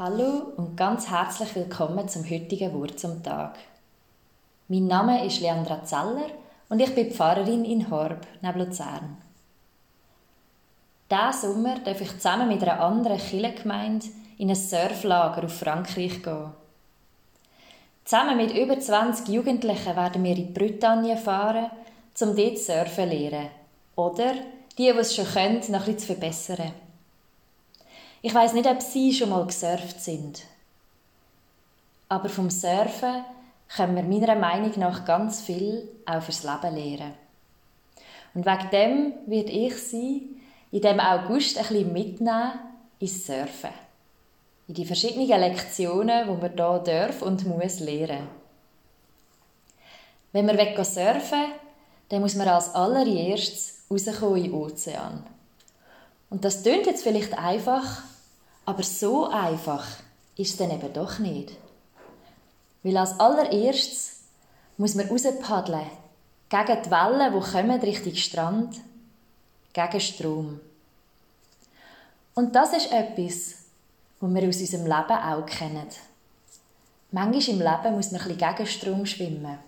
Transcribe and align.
Hallo 0.00 0.52
und 0.56 0.76
ganz 0.76 1.10
herzlich 1.10 1.56
willkommen 1.56 2.08
zum 2.08 2.22
heutigen 2.30 2.72
Wort 2.72 3.00
zum 3.00 3.20
Tag. 3.20 3.58
Mein 4.68 4.86
Name 4.86 5.26
ist 5.26 5.40
Leandra 5.40 5.82
Zeller 5.82 6.28
und 6.68 6.78
ich 6.78 6.94
bin 6.94 7.10
Pfarrerin 7.10 7.64
in 7.64 7.90
Horb, 7.90 8.24
neben 8.40 8.60
Luzern. 8.60 9.16
Diesen 11.10 11.52
Sommer 11.52 11.80
darf 11.80 12.00
ich 12.00 12.12
zusammen 12.12 12.46
mit 12.46 12.62
einer 12.62 12.78
anderen 12.78 13.18
Kirchengemeinde 13.18 14.06
in 14.38 14.50
ein 14.50 14.54
Surflager 14.54 15.42
auf 15.46 15.58
Frankreich 15.58 16.22
gehen. 16.22 16.52
Zusammen 18.04 18.36
mit 18.36 18.56
über 18.56 18.78
20 18.78 19.26
Jugendlichen 19.26 19.96
werden 19.96 20.22
wir 20.22 20.30
in 20.30 20.36
die 20.36 20.52
Bretagne 20.52 21.16
fahren, 21.16 21.72
um 22.20 22.36
dort 22.36 22.58
surfen 22.58 23.10
zu 23.10 23.16
lernen. 23.16 23.48
Oder 23.96 24.34
die, 24.78 24.84
die 24.84 24.88
es 24.90 25.16
schon 25.16 25.26
können, 25.26 25.60
noch 25.72 25.88
etwas 25.88 26.02
zu 26.02 26.06
verbessern. 26.06 26.72
Ich 28.20 28.34
weiß 28.34 28.52
nicht, 28.54 28.66
ob 28.66 28.82
Sie 28.82 29.14
schon 29.14 29.30
mal 29.30 29.46
gesurft 29.46 30.00
sind. 30.00 30.42
Aber 32.08 32.28
vom 32.28 32.50
Surfen 32.50 33.24
können 33.68 33.96
wir 33.96 34.02
meiner 34.02 34.34
Meinung 34.34 34.72
nach 34.78 35.04
ganz 35.04 35.40
viel 35.40 35.88
auch 36.06 36.22
fürs 36.22 36.42
Leben 36.42 36.74
lernen. 36.74 37.14
Und 38.34 38.46
wegen 38.46 38.70
dem 38.70 39.12
wird 39.26 39.50
ich 39.50 39.76
Sie 39.76 40.36
in 40.70 40.80
dem 40.80 41.00
August 41.00 41.58
ein 41.58 41.66
bisschen 41.66 41.92
mitnehmen 41.92 42.52
ins 42.98 43.26
Surfen. 43.26 43.70
In 44.66 44.74
die 44.74 44.84
verschiedenen 44.84 45.28
Lektionen, 45.40 46.26
die 46.26 46.32
man 46.32 46.52
hier 46.52 46.78
darf 46.84 47.22
und 47.22 47.46
muss 47.46 47.80
lernen. 47.80 48.28
Wenn 50.32 50.46
man 50.46 50.56
surfen 50.56 51.40
will, 51.40 51.54
dann 52.08 52.20
muss 52.20 52.34
man 52.34 52.48
als 52.48 52.74
allererstes 52.74 53.84
rauskommen 53.90 54.44
in 54.44 54.50
den 54.50 54.54
Ozean. 54.54 55.24
Und 56.30 56.44
das 56.44 56.62
klingt 56.62 56.86
jetzt 56.86 57.02
vielleicht 57.02 57.36
einfach, 57.38 58.02
aber 58.66 58.82
so 58.82 59.26
einfach 59.26 59.86
ist 60.36 60.50
es 60.50 60.56
dann 60.56 60.70
eben 60.70 60.92
doch 60.92 61.18
nicht. 61.18 61.52
Weil 62.82 62.96
als 62.96 63.18
allererstes 63.18 64.20
muss 64.76 64.94
man 64.94 65.08
rauspaddeln, 65.08 65.86
gegen 66.48 66.82
die 66.82 66.90
Wellen, 66.90 67.32
die 67.32 67.50
kommen 67.50 67.80
Richtung 67.80 68.14
Strand, 68.14 68.76
gegen 69.72 70.00
Strom. 70.00 70.60
Und 72.34 72.54
das 72.54 72.72
ist 72.72 72.92
etwas, 72.92 73.54
was 74.20 74.34
wir 74.34 74.48
aus 74.48 74.60
unserem 74.60 74.84
Leben 74.84 74.94
auch 74.94 75.46
kennen. 75.46 75.88
Manchmal 77.10 77.48
im 77.48 77.58
Leben 77.58 77.96
muss 77.96 78.12
man 78.12 78.20
ein 78.20 78.28
bisschen 78.28 78.54
gegen 78.56 78.66
Strom 78.66 79.06
schwimmen. 79.06 79.58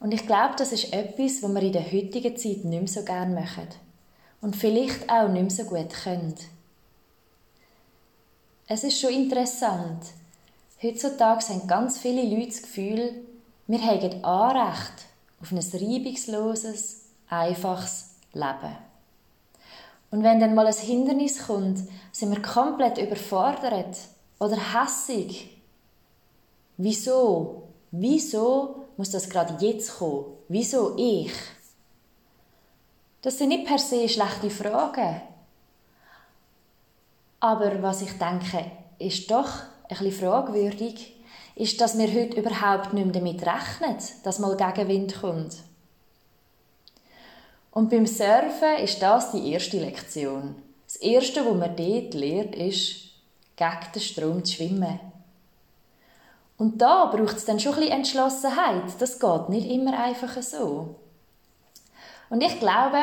Und 0.00 0.12
ich 0.12 0.26
glaube, 0.26 0.54
das 0.58 0.72
ist 0.72 0.92
etwas, 0.92 1.42
was 1.42 1.54
wir 1.54 1.62
in 1.62 1.72
der 1.72 1.84
heutigen 1.84 2.36
Zeit 2.36 2.64
nicht 2.64 2.66
mehr 2.66 2.88
so 2.88 3.02
gerne 3.02 3.34
machen. 3.34 3.68
Und 4.40 4.56
vielleicht 4.56 5.10
auch 5.10 5.28
nicht 5.28 5.42
mehr 5.42 5.50
so 5.50 5.64
gut 5.64 5.90
können. 5.90 6.34
Es 8.68 8.84
ist 8.84 9.00
schon 9.00 9.12
interessant. 9.12 10.02
Heutzutage 10.82 11.48
haben 11.48 11.66
ganz 11.66 11.98
viele 11.98 12.22
Leute 12.22 12.48
das 12.48 12.62
Gefühl, 12.62 13.12
wir 13.66 13.80
haben 13.80 14.24
Anrecht 14.24 15.06
auf 15.40 15.52
ein 15.52 15.58
reibungsloses, 15.58 17.02
einfaches 17.28 18.10
Leben. 18.32 18.76
Und 20.10 20.22
wenn 20.22 20.40
dann 20.40 20.54
mal 20.54 20.66
ein 20.66 20.74
Hindernis 20.74 21.46
kommt, 21.46 21.80
sind 22.12 22.30
wir 22.30 22.42
komplett 22.42 22.98
überfordert 22.98 23.96
oder 24.38 24.56
hässig. 24.56 25.50
Wieso? 26.76 27.68
Wieso 27.90 28.86
muss 28.96 29.10
das 29.10 29.28
gerade 29.28 29.64
jetzt 29.64 29.98
kommen? 29.98 30.26
Wieso 30.48 30.96
ich? 30.96 31.32
Das 33.26 33.38
sind 33.38 33.48
nicht 33.48 33.66
per 33.66 33.80
se 33.80 34.08
schlechte 34.08 34.50
Fragen. 34.50 35.20
Aber 37.40 37.82
was 37.82 38.00
ich 38.02 38.12
denke, 38.12 38.70
ist 39.00 39.28
doch 39.32 39.50
ein 39.88 39.98
bisschen 39.98 40.12
fragwürdig, 40.12 41.16
ist, 41.56 41.80
dass 41.80 41.98
wir 41.98 42.06
heute 42.06 42.38
überhaupt 42.38 42.92
nicht 42.92 43.04
mehr 43.04 43.14
damit 43.14 43.44
rechnen, 43.44 43.96
dass 44.22 44.38
mal 44.38 44.56
Gegenwind 44.56 45.20
kommt. 45.20 45.56
Und 47.72 47.90
beim 47.90 48.06
Surfen 48.06 48.76
ist 48.84 49.02
das 49.02 49.32
die 49.32 49.50
erste 49.50 49.80
Lektion. 49.80 50.54
Das 50.86 50.94
erste, 50.94 51.44
was 51.44 51.56
man 51.56 51.74
dort 51.74 52.14
lernt, 52.14 52.54
ist, 52.54 53.08
gegen 53.56 53.92
den 53.92 54.02
Strom 54.02 54.44
zu 54.44 54.54
schwimmen. 54.54 55.00
Und 56.58 56.80
da 56.80 57.06
braucht 57.06 57.38
es 57.38 57.44
dann 57.44 57.58
schon 57.58 57.74
ein 57.74 57.80
bisschen 57.80 57.96
Entschlossenheit. 57.96 58.84
Das 59.00 59.18
geht 59.18 59.48
nicht 59.48 59.68
immer 59.68 59.98
einfach 59.98 60.40
so. 60.40 60.94
Und 62.28 62.42
ich 62.42 62.58
glaube, 62.58 62.98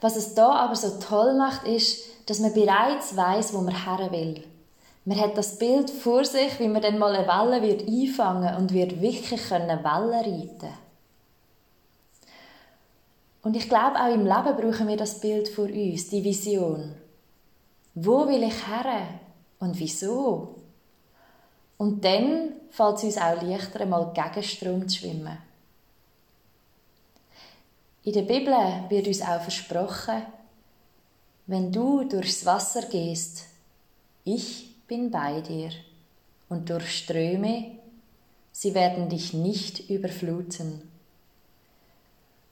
was 0.00 0.16
es 0.16 0.34
da 0.34 0.50
aber 0.50 0.76
so 0.76 0.98
toll 1.00 1.34
macht, 1.34 1.66
ist, 1.66 2.04
dass 2.26 2.40
man 2.40 2.52
bereits 2.52 3.16
weiß, 3.16 3.54
wo 3.54 3.60
man 3.60 3.84
her 3.84 4.10
will. 4.12 4.44
Man 5.04 5.18
hat 5.18 5.38
das 5.38 5.58
Bild 5.58 5.90
vor 5.90 6.24
sich, 6.24 6.60
wie 6.60 6.68
man 6.68 6.82
dann 6.82 6.98
mal 6.98 7.14
eine 7.14 7.26
Welle 7.26 7.62
wird 7.62 7.88
einfangen 7.88 8.56
und 8.56 8.72
wird 8.72 9.00
wirklich 9.00 9.48
können 9.48 9.82
Wellen 9.82 10.12
reiten. 10.12 10.74
Und 13.42 13.56
ich 13.56 13.68
glaube, 13.68 13.98
auch 13.98 14.12
im 14.12 14.26
Leben 14.26 14.56
brauchen 14.56 14.88
wir 14.88 14.96
das 14.96 15.20
Bild 15.20 15.48
vor 15.48 15.64
uns, 15.64 16.08
die 16.08 16.22
Vision. 16.22 16.94
Wo 17.94 18.28
will 18.28 18.42
ich 18.42 18.66
her 18.66 19.08
und 19.60 19.78
wieso? 19.78 20.56
Und 21.78 22.04
dann 22.04 22.52
fällt 22.70 22.96
es 22.96 23.04
uns 23.04 23.18
auch 23.18 23.40
leichter, 23.40 23.80
einmal 23.80 24.12
gegen 24.12 24.42
Strom 24.42 24.88
zu 24.88 24.98
schwimmen. 24.98 25.38
In 28.04 28.12
der 28.12 28.22
Bibel 28.22 28.54
wird 28.88 29.06
uns 29.06 29.22
auch 29.22 29.40
versprochen, 29.40 30.22
wenn 31.46 31.72
du 31.72 32.04
durchs 32.04 32.44
Wasser 32.46 32.82
gehst, 32.82 33.46
ich 34.24 34.74
bin 34.86 35.10
bei 35.10 35.40
dir, 35.40 35.70
und 36.48 36.70
durch 36.70 36.98
Ströme, 36.98 37.78
sie 38.52 38.74
werden 38.74 39.08
dich 39.08 39.34
nicht 39.34 39.90
überfluten. 39.90 40.82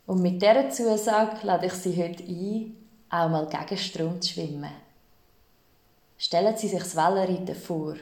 Und 0.07 0.23
mit 0.23 0.41
dieser 0.41 0.71
Zusage 0.71 1.45
lade 1.47 1.67
ich 1.67 1.73
Sie 1.73 1.97
heute 1.97 2.23
ein, 2.23 2.77
auch 3.11 3.29
mal 3.29 3.49
gegen 3.49 3.79
Strom 3.79 4.21
zu 4.21 4.35
schwimmen. 4.35 4.71
Stellen 6.19 6.57
Sie 6.57 6.69
sich 6.69 6.79
das 6.79 6.95
Wellenreiten 6.95 7.55
vor 7.55 7.97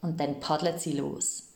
und 0.00 0.18
dann 0.18 0.40
paddeln 0.40 0.78
Sie 0.78 0.92
los. 0.92 1.51